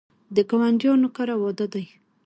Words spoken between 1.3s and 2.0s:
واده دی